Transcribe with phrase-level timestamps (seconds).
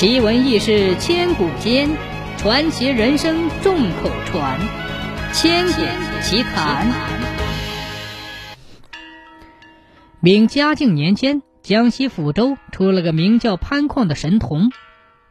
[0.00, 1.90] 奇闻异事千古间，
[2.38, 4.58] 传奇人生众口传。
[5.34, 5.82] 千古
[6.22, 6.90] 奇谈。
[10.20, 14.72] 明嘉靖年间，江西抚州出了个名叫潘矿的神童。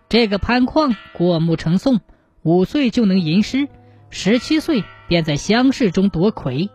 [0.07, 2.01] 这个潘矿过目成诵，
[2.43, 3.67] 五岁就能吟诗，
[4.11, 6.69] 十七岁便在乡试中夺魁，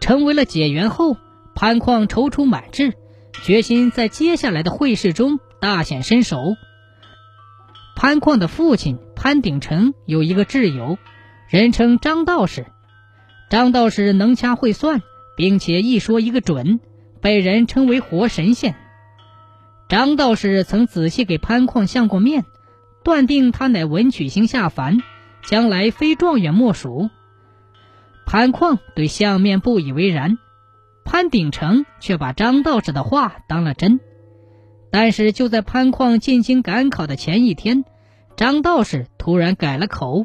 [0.00, 1.16] 成为了解元后。
[1.54, 2.94] 潘矿踌躇满志，
[3.44, 6.56] 决心在接下来的会试中大显身手。
[7.96, 10.98] 潘矿的父亲潘鼎成有一个挚友，
[11.48, 12.66] 人称张道士。
[13.50, 15.02] 张道士能掐会算，
[15.36, 16.80] 并且一说一个准，
[17.20, 18.74] 被人称为活神仙。
[19.88, 22.44] 张道士曾仔细给潘矿相过面，
[23.04, 25.02] 断定他乃文曲星下凡，
[25.46, 27.10] 将来非状元莫属。
[28.26, 30.38] 潘矿对相面不以为然。
[31.04, 34.00] 潘鼎成却把张道士的话当了真，
[34.94, 37.84] 但是就在潘矿进京赶考的前一天，
[38.36, 40.24] 张道士突然改了口。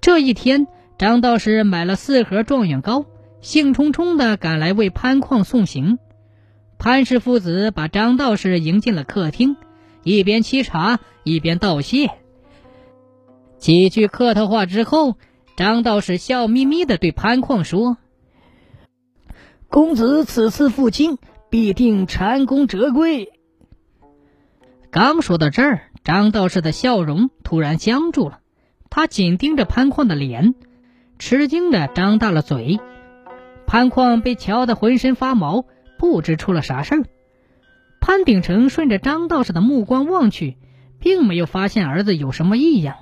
[0.00, 3.04] 这一天，张道士买了四盒状元糕，
[3.42, 5.98] 兴冲冲地赶来为潘矿送行。
[6.78, 9.58] 潘氏父子把张道士迎进了客厅，
[10.02, 12.12] 一边沏茶一边道谢。
[13.58, 15.18] 几句客套话之后，
[15.54, 17.98] 张道士笑眯眯地对潘矿说。
[19.68, 21.18] 公子此次赴京，
[21.52, 23.30] 必定蟾宫折桂。
[24.90, 28.40] 刚说到这儿，张道士的笑容突然僵住了，
[28.88, 30.54] 他紧盯着潘矿的脸，
[31.18, 32.80] 吃惊的张大了嘴。
[33.66, 35.66] 潘矿被瞧得浑身发毛，
[35.98, 37.04] 不知出了啥事儿。
[38.00, 40.56] 潘鼎成顺着张道士的目光望去，
[41.00, 42.96] 并没有发现儿子有什么异样。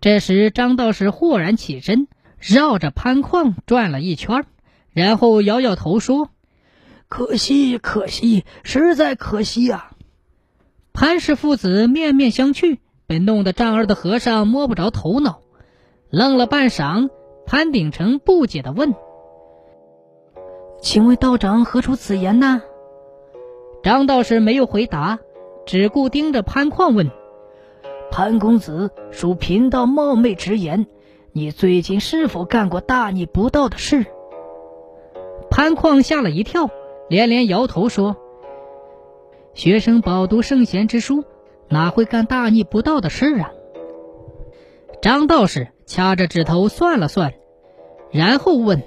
[0.00, 4.46] 这时，张道士豁然起身，绕着潘矿转了一圈。
[4.94, 6.30] 然后摇摇头说
[7.14, 9.90] ：“可惜，可惜，实在可惜呀！”
[10.94, 15.42] 潘氏父子面面相觑，被弄得丈二的和尚摸不着头脑，
[16.08, 17.10] 愣了半晌。
[17.44, 18.94] 潘鼎成不解的问
[20.80, 22.62] ：“请问道长何出此言呢？”
[23.84, 25.18] 张道士没有回答，
[25.66, 27.10] 只顾盯着潘矿问
[28.10, 30.86] ：“潘公子，属贫道冒昧直言，
[31.32, 34.06] 你最近是否干过大逆不道的事？”
[35.50, 36.70] 潘矿吓了一跳，
[37.12, 38.16] 连连摇头说
[39.52, 41.24] ：“学生饱读圣贤之书，
[41.68, 43.52] 哪会干大逆不道的事啊？”
[45.02, 47.34] 张道士掐着指头算了算，
[48.12, 48.82] 然后问：“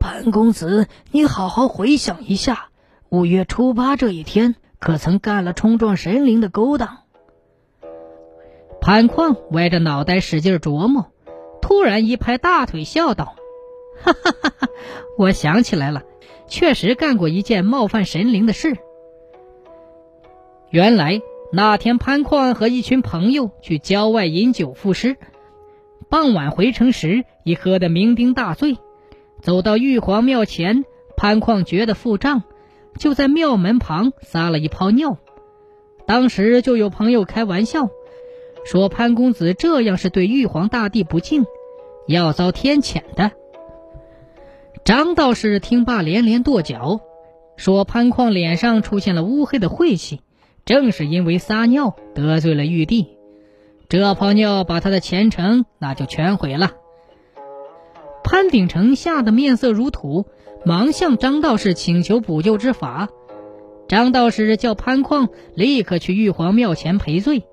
[0.00, 2.70] 潘公子，你好好回想一下，
[3.08, 7.02] 五月初八这一天，可曾干了冲撞神灵的勾当？”
[8.82, 11.06] 潘矿歪着脑袋使劲琢磨，
[11.60, 13.36] 突然一拍大腿，笑道。
[14.02, 14.50] 哈哈哈！
[14.58, 14.68] 哈
[15.16, 16.02] 我想起来了，
[16.46, 18.76] 确实干过一件冒犯神灵的事。
[20.70, 21.20] 原来
[21.52, 25.16] 那天潘矿和一群朋友去郊外饮酒赋诗，
[26.08, 28.78] 傍晚回城时已喝得酩酊大醉。
[29.40, 30.84] 走到玉皇庙前，
[31.16, 32.42] 潘矿觉得腹胀，
[32.98, 35.18] 就在庙门旁撒了一泡尿。
[36.06, 37.88] 当时就有朋友开玩笑，
[38.64, 41.44] 说潘公子这样是对玉皇大帝不敬，
[42.06, 43.32] 要遭天谴的。
[44.84, 47.00] 张道士听罢连连跺脚，
[47.56, 50.22] 说：“潘矿脸上出现了乌黑的晦气，
[50.64, 53.16] 正是因为撒尿得罪了玉帝。
[53.88, 56.72] 这泡尿把他的前程那就全毁了。”
[58.24, 60.26] 潘鼎成吓得面色如土，
[60.64, 63.08] 忙向张道士请求补救之法。
[63.86, 67.44] 张道士叫潘矿立刻去玉皇庙前赔罪，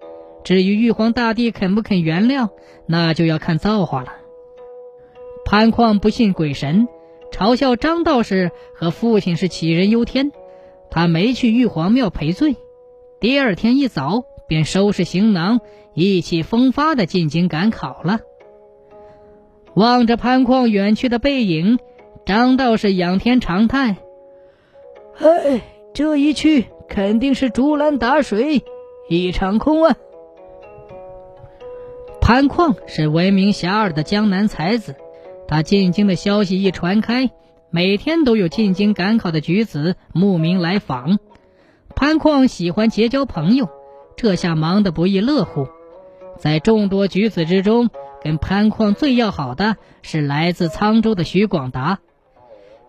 [0.44, 2.50] 至于玉皇大帝肯不肯原谅，
[2.88, 4.14] 那就要看造化了。
[5.46, 6.88] 潘矿不信鬼神。
[7.40, 10.34] 嘲笑张道士和父亲是杞人忧天，
[10.92, 12.58] 他没去玉皇庙赔罪。
[13.22, 15.62] 第二天一早便收拾行囊，
[15.94, 18.20] 意气风发的进京赶考了。
[19.74, 21.80] 望着潘旷远去的背影，
[22.26, 23.96] 张道士仰天长叹
[25.18, 25.62] ：“唉，
[25.94, 28.66] 这一去肯定是竹篮打水
[29.08, 29.96] 一场空啊！”
[32.20, 34.98] 潘矿是闻名遐迩的江南才子。
[35.50, 37.32] 他进京的消息一传开，
[37.72, 41.18] 每天都有进京赶考的举子慕名来访。
[41.96, 43.68] 潘旷喜欢结交朋友，
[44.16, 45.68] 这下忙得不亦乐乎。
[46.38, 47.90] 在众多举子之中，
[48.22, 51.98] 跟潘旷最要好的是来自沧州的徐广达。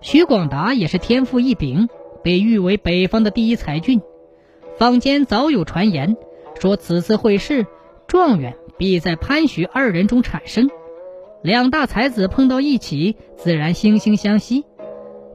[0.02, 1.88] 徐广达也是天赋异禀，
[2.22, 4.02] 被誉为北方的第一才俊。
[4.76, 6.18] 坊间早有传言，
[6.60, 7.66] 说此次会试，
[8.06, 10.68] 状元必在潘徐二人中产生。
[11.42, 14.64] 两大才子碰到一起，自然惺惺相惜。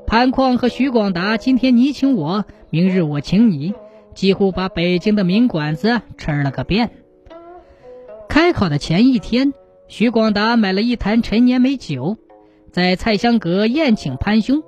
[0.05, 3.73] 潘矿和徐广达今天你请我，明日我请你，
[4.13, 6.91] 几乎把北京的名馆子吃了个遍。
[8.29, 9.53] 开考的前一天，
[9.87, 12.17] 徐广达买了一坛陈年美酒，
[12.71, 14.61] 在蔡香阁宴请潘兄。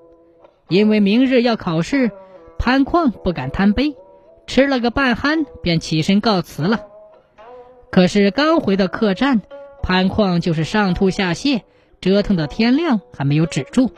[0.69, 2.11] 因为明日要考试，
[2.57, 3.95] 潘矿不敢贪杯，
[4.47, 6.81] 吃了个半酣，便起身告辞了。
[7.91, 9.41] 可是刚回到客栈，
[9.87, 11.61] 潘矿就是上吐下泻，
[12.01, 13.89] 折腾到天亮还没有止住。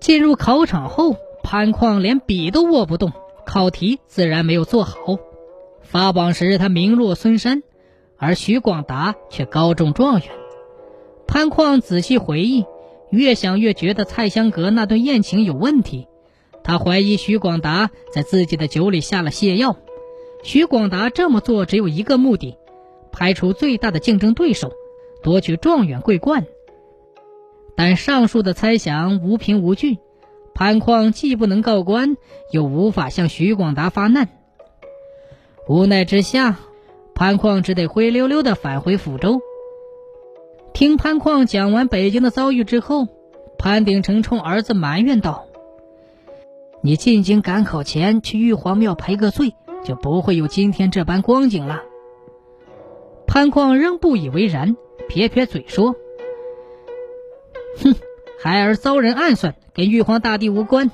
[0.00, 3.12] 进入考场后，潘矿连笔都握不动，
[3.46, 4.96] 考题自然没有做好。
[5.82, 7.62] 发榜时他名落孙山，
[8.16, 10.28] 而徐广达却高中状元。
[11.28, 12.66] 潘矿仔细回忆。
[13.10, 16.08] 越想越觉得蔡香阁那顿宴请有问题，
[16.64, 19.76] 他怀疑徐广达在自己的酒里下了泻药。
[20.42, 22.56] 徐广达这么做只有一个目的：
[23.18, 24.70] 排除最大的竞争对手，
[25.24, 26.46] 夺取状元桂冠。
[27.74, 29.98] 但上述的猜想无凭无据，
[30.54, 32.16] 潘矿既不能告官，
[32.52, 34.28] 又无法向徐广达发难。
[35.66, 36.60] 无奈之下，
[37.12, 39.40] 潘矿只得灰溜溜地返回抚州。
[40.72, 43.08] 听潘矿讲完北京的遭遇之后，
[43.58, 45.46] 潘鼎成冲儿子埋怨道
[46.82, 49.54] ：“你进京赶考前去玉皇庙赔个罪，
[49.84, 51.82] 就不会有今天这般光景了。”
[53.38, 54.76] 潘矿仍不以为然，
[55.08, 55.94] 撇撇嘴说
[57.80, 57.94] ：“哼，
[58.40, 60.90] 孩儿遭人暗算，跟玉皇大帝无关。”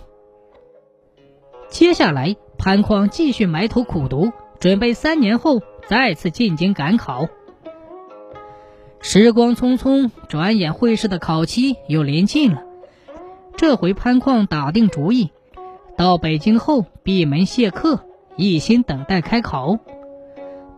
[1.71, 4.31] 接下来，潘矿继续埋头苦读，
[4.61, 7.29] 准备三年后再次进京赶考。
[9.01, 12.63] 时光匆匆，转眼会试的考期又临近了。
[13.57, 15.31] 这回潘矿打定主意，
[15.97, 18.01] 到北京后闭门谢客，
[18.37, 19.79] 一心等待开考。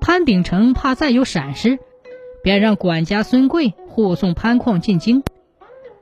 [0.01, 1.79] 潘鼎成怕再有闪失，
[2.43, 5.23] 便让管家孙贵护送潘矿进京。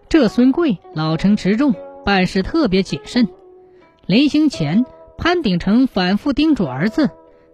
[0.09, 1.75] 这孙贵老成持重，
[2.05, 3.29] 办事特别谨慎。
[4.07, 4.85] 临行前，
[5.17, 7.11] 潘鼎成反复叮嘱儿子：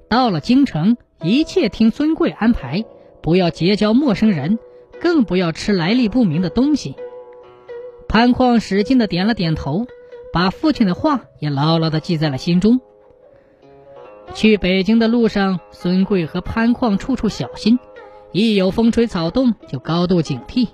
[0.09, 2.85] 到了京城，一切听孙贵安排。
[3.23, 4.59] 不要结交陌生人，
[5.01, 6.97] 更不要吃来历不明的东西。
[8.09, 9.87] 潘矿使劲的点了点头，
[10.33, 12.81] 把父亲的话也牢牢的记在了心中。
[14.35, 17.79] 去北京的路上，孙贵和潘矿处处小心，
[18.33, 20.69] 一有风吹草动就高度警惕。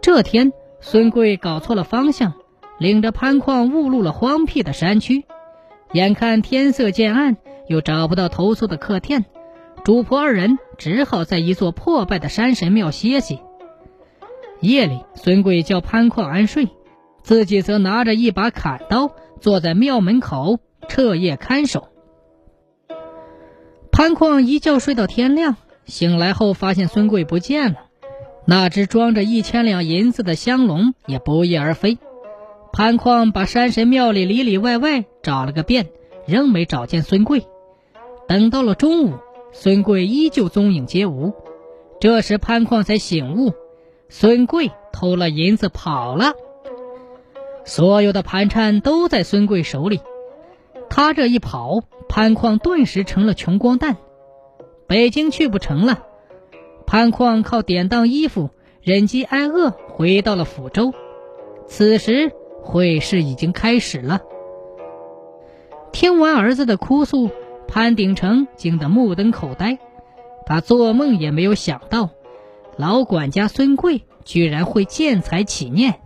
[0.00, 2.34] 这天，孙贵搞错了方向，
[2.78, 5.24] 领着潘矿误入了荒僻的山区。
[5.92, 7.36] 眼看天色渐暗，
[7.68, 9.24] 又找不到投宿的客店。
[9.84, 13.40] 主仆二人只好在一座破败的山神庙歇息。
[14.60, 16.68] 夜里，孙贵叫潘矿安睡，
[17.22, 19.10] 自己则拿着一把砍刀，
[19.40, 21.88] 坐在庙门口彻夜看守。
[23.90, 27.78] 潘矿一觉睡到天亮，醒来后发现孙贵不见了，
[28.46, 31.98] 那只装着一千两银子的香笼也不翼而飞。
[32.72, 35.88] 潘矿把山神庙里里里外外找了个遍，
[36.26, 37.46] 仍没找见孙贵。
[38.28, 39.14] 等到了中午。
[39.56, 41.32] 孙贵依旧踪影皆无，
[42.00, 43.52] 这时潘矿才醒悟，
[44.08, 46.32] 孙贵偷了银子跑了。
[47.64, 50.00] 所有的盘缠都在孙贵手里，
[50.96, 53.96] 他这一跑，潘矿顿时成了穷光蛋。
[54.86, 56.04] 北京去不成了，
[56.86, 58.50] 潘矿靠典当衣服，
[58.80, 60.94] 忍饥挨饿，回到了抚州。
[61.66, 62.30] 此时
[62.62, 64.20] 会试已经开始了。
[65.90, 67.28] 听完儿子的哭诉。
[67.66, 69.78] 潘鼎成惊得目瞪口呆，
[70.46, 72.10] 他做梦也没有想到，
[72.76, 75.96] 老管家孙贵居然会见财起念。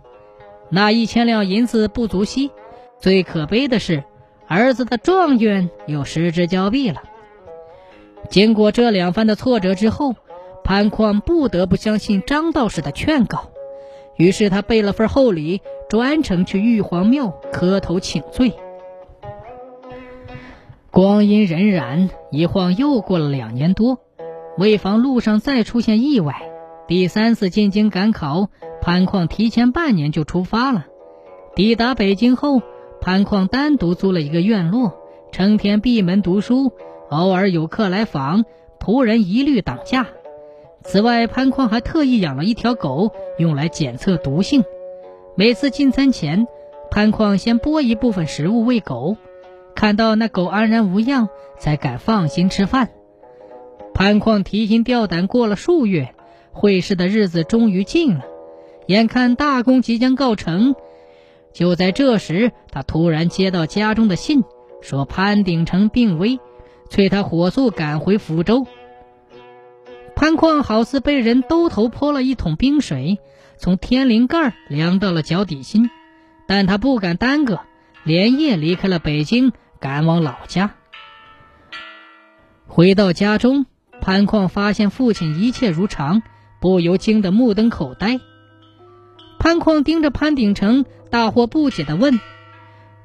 [0.71, 2.49] 那一千两银子不足惜，
[2.97, 4.03] 最可悲的是，
[4.49, 7.03] 儿子的状元又失之交臂了。
[8.29, 10.15] 经过这两番的挫折之后，
[10.63, 13.51] 潘矿不得不相信张道士的劝告，
[14.17, 18.53] 于是他备了份厚礼，专程去玉皇庙磕头请罪。
[20.89, 23.99] 光阴荏苒，一晃又过了两年多。
[24.57, 26.41] 为防路上再出现意外，
[26.87, 28.49] 第三次进京赶考，
[28.81, 30.87] 潘矿提前半年就出发了。
[31.55, 32.61] 抵达北京后，
[33.01, 34.93] 潘矿单独租了一个院落，
[35.31, 36.71] 成天闭门读书，
[37.09, 38.45] 偶尔有客来访，
[38.79, 40.07] 仆人一律挡下。
[40.83, 44.63] 此外，潘矿还特意养了一条狗，用来检测毒性。
[45.35, 46.47] 每次进餐前，
[46.91, 49.15] 潘矿先拨一部分食物喂狗。
[49.75, 52.89] 看到那狗安然无恙，才敢放心吃饭。
[53.93, 56.13] 潘矿提心吊胆过了数月，
[56.51, 58.25] 会试的日子终于近了。
[58.87, 60.75] 眼看大功即将告成，
[61.59, 64.45] 就在这时，他突然接到家中的信，
[64.81, 66.39] 说潘鼎成病危，
[66.89, 68.65] 催他火速赶回福州。
[70.15, 73.19] 潘矿好似被人兜头泼了一桶冰水，
[73.57, 75.89] 从天灵盖凉到了脚底心，
[76.47, 77.59] 但他不敢耽搁。
[78.05, 79.51] 连夜离开了北京，
[79.81, 80.75] 赶往老家。
[82.67, 83.65] 回到家中，
[83.99, 86.21] 潘矿发现父亲一切如常，
[86.61, 88.17] 不由惊得目瞪口呆。
[89.39, 92.19] 潘矿盯着潘鼎成，大惑不解地问：“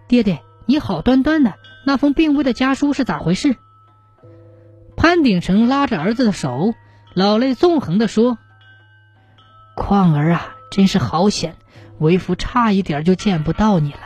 [0.08, 1.54] 爹爹，你好端端的，
[1.87, 3.56] 那封病危的家书是咋回事？”
[4.96, 6.75] 潘鼎成拉着儿子的手，
[7.14, 8.38] 老泪纵横地说
[9.75, 11.56] ：“况儿啊，真是好险，
[11.99, 13.99] 为父差一点就见不到你了。”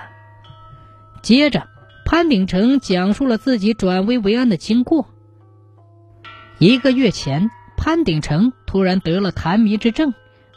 [1.20, 1.66] 接着，
[2.04, 5.08] 潘鼎成讲述了自己转危为安的经过。
[6.58, 10.14] 一个月前，潘鼎成突然得了痰迷之症，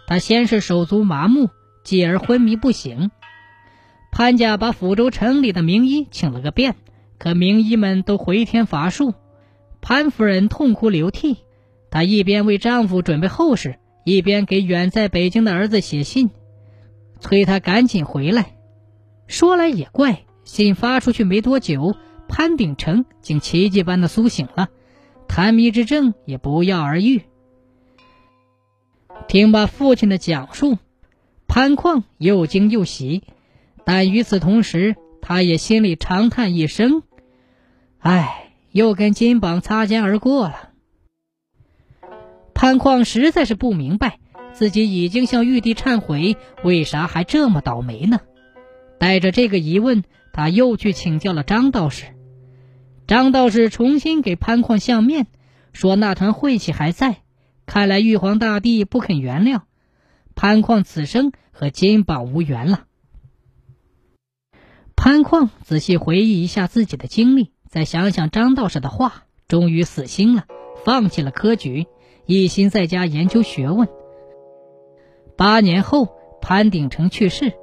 [0.07, 1.49] 他先是手足麻木，
[1.83, 3.11] 继而昏迷不醒。
[4.11, 6.75] 潘家把抚州城里的名医请了个遍，
[7.17, 9.13] 可名医们都回天乏术。
[9.81, 11.37] 潘夫人痛哭流涕，
[11.89, 16.29] 她一边为丈夫准备后事，一边给远在北京的儿子写信，
[17.19, 18.55] 催他赶紧回来。
[19.27, 20.23] 说来也怪。
[20.43, 21.95] 信发出去没多久，
[22.27, 24.69] 潘鼎成竟奇迹般的苏醒了，
[25.27, 27.21] 痰迷之症也不药而愈。
[29.27, 30.79] 听罢父亲的讲述，
[31.47, 33.23] 潘矿又惊又喜，
[33.85, 37.03] 但与此同时，他也心里长叹一声
[37.99, 40.69] ：“唉，又跟金榜擦肩而过了。”
[42.53, 44.19] 潘矿实在是不明白，
[44.53, 48.19] 自己已经向玉帝忏悔，为啥还这么倒霉呢？
[48.99, 50.03] 带着这个疑问。
[50.33, 52.05] 他又去请教了张道士，
[53.05, 55.27] 张道士重新给潘矿相面，
[55.73, 57.17] 说那团晦气还在，
[57.65, 59.63] 看来玉皇大帝不肯原谅
[60.33, 62.85] 潘矿，此生和金榜无缘了。
[65.03, 70.45] 潘矿仔细回忆一下自己的经历，再想想张道士的话，终于死心了，
[70.85, 71.87] 放弃了科举，
[72.27, 73.87] 一心在家研究学问。
[75.35, 77.53] 八年后，潘鼎成去世。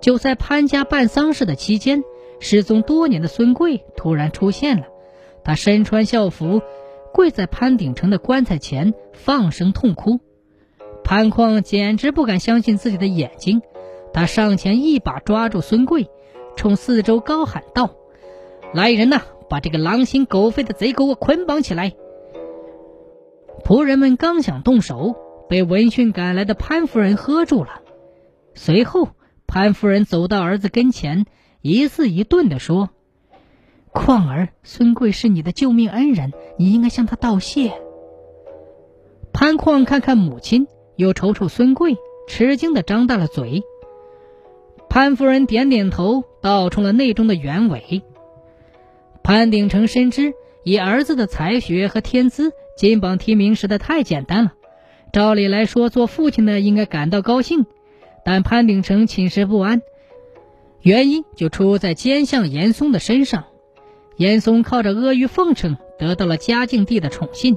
[0.00, 2.04] 就在潘家办丧事的期间，
[2.38, 4.86] 失踪多年的孙贵突然出现了。
[5.42, 6.62] 他身穿校服，
[7.12, 10.20] 跪在潘鼎成的棺材前，放声痛哭。
[11.02, 13.60] 潘矿简直不敢相信自己的眼睛，
[14.12, 16.08] 他上前一把抓住孙贵，
[16.56, 17.90] 冲四周高喊道
[18.74, 21.92] ：“来人呐，把这个狼心狗肺的贼给我捆绑起来！”
[23.64, 25.16] 仆人们刚想动手，
[25.48, 27.82] 被闻讯赶来的潘夫人喝住了。
[28.54, 29.08] 随后。
[29.52, 31.26] 潘夫人走到儿子跟前，
[31.60, 32.90] 一字一顿地说
[33.92, 37.72] ：“况儿，孙贵是你的救命恩人，你应该向他道谢。”
[39.34, 41.96] 潘矿看看母亲，又瞅瞅孙贵，
[42.28, 43.64] 吃惊地张大了嘴。
[44.90, 48.02] 潘夫人点点头，道出了内中的原委。
[49.22, 54.52] 潘鼎成深知，以儿子的才学和天资，金榜题名实在太简单了。
[55.12, 57.66] 照理来说，做父亲的应该感到高兴。
[58.24, 59.80] 但潘鼎成寝食不安，
[60.82, 63.44] 原因就出在奸相严嵩的身上。
[64.16, 67.56] 严嵩靠着阿谀奉承得到了嘉靖帝的宠信，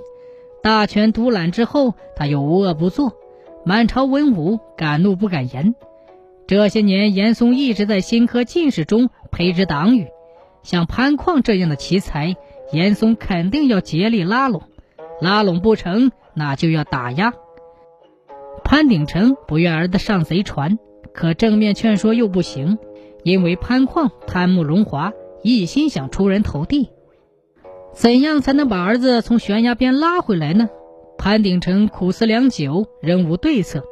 [0.61, 3.13] 大权独揽之后，他又无恶不作，
[3.65, 5.73] 满朝文武敢怒不敢言。
[6.45, 10.07] 这些年，严嵩一直在新科进士中培植党羽，
[10.61, 12.35] 像潘矿这样的奇才，
[12.71, 14.63] 严嵩肯定要竭力拉拢，
[15.21, 17.33] 拉拢不成，那就要打压。
[18.63, 20.77] 潘鼎成不愿儿子上贼船，
[21.13, 22.77] 可正面劝说又不行，
[23.23, 26.89] 因为潘矿贪慕荣华，一心想出人头地。
[27.93, 30.69] 怎样才能把儿子从悬崖边拉回来呢？
[31.17, 33.83] 潘鼎成苦思良久，仍无对策。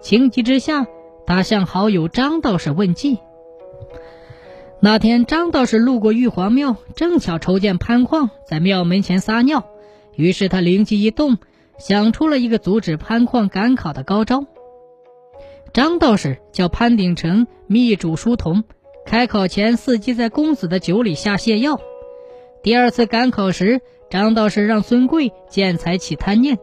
[0.00, 0.86] 情急之下，
[1.28, 3.18] 他向好友张道士问计。
[4.80, 9.66] 那天，张道士路过玉皇庙，正巧瞅见潘矿在庙门前撒尿，
[10.16, 11.36] 于是他灵机一动。
[11.76, 14.46] 想出了一个阻止潘矿赶考的高招。
[15.72, 18.64] 张道士叫潘鼎成密嘱书童，
[19.04, 21.78] 开考前伺机在公子的酒里下泻药。
[22.62, 23.80] 第二次赶考时，
[24.10, 26.58] 张道士让孙贵见财起贪念。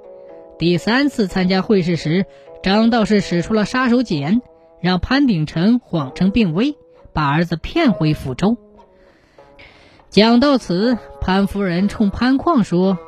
[0.58, 2.26] 第三次参加会试时，
[2.62, 4.42] 张道士使出了杀手锏，
[4.86, 6.78] 让潘鼎臣谎称病危，
[7.12, 8.56] 把儿子骗回抚州。
[10.12, 13.00] 讲到此，潘夫人冲潘矿说。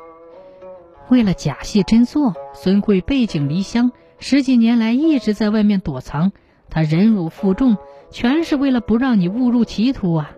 [1.08, 6.32] 为了假戏真做，孙贵背井离乡，十几年来一直在外面躲藏。
[6.68, 7.76] 他忍辱负重，
[8.10, 10.32] 全是为了不让你误入歧途啊！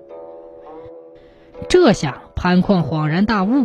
[1.70, 3.64] 这下潘矿恍然大悟，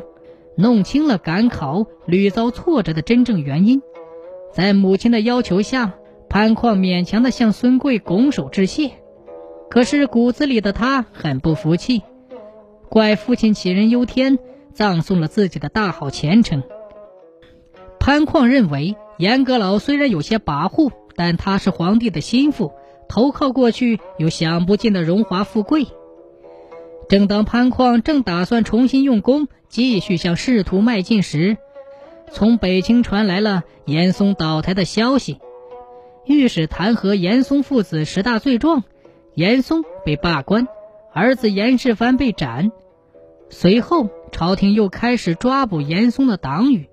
[0.55, 3.81] 弄清了赶考屡遭挫折的真正原因。
[4.53, 5.95] 在母亲的要求下，
[6.29, 8.91] 潘矿勉强的向孙贵拱手致谢。
[9.69, 12.03] 可是骨子里的他很不服气，
[12.89, 14.37] 怪父亲杞人忧天，
[14.73, 16.63] 葬送了自己的大好前程。
[17.99, 22.73] 潘矿认为，严阁老虽然有些跋扈，但他是皇帝的心腹，
[23.09, 25.87] 投靠过去有享不尽的荣华富贵。
[27.09, 31.57] 正当潘矿正打算重新用功，继续向仕途迈进时，
[32.31, 35.39] 从北京传来了严嵩倒台的消息，
[36.25, 38.83] 御史弹劾严嵩父子十大罪状，
[39.35, 40.67] 严嵩被罢官，
[41.13, 42.71] 儿子严世蕃被斩。
[43.49, 46.89] 随后，朝廷又开始抓捕严嵩的党羽，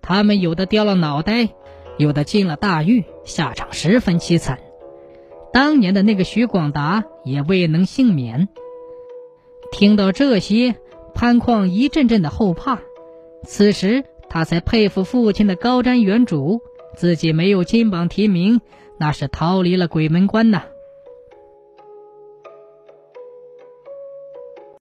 [0.00, 1.48] 他们有的掉了脑袋，
[1.96, 4.58] 有的进了大狱，下场十分凄惨。
[5.52, 8.48] 当年的那个徐广达也未能幸免。
[9.70, 10.74] 听到这些，
[11.14, 12.80] 潘旷一阵阵的后怕。
[13.44, 16.60] 此时他才佩服父亲的高瞻远瞩，
[16.94, 18.60] 自己没有金榜题名，
[18.98, 20.62] 那是逃离了鬼门关呐。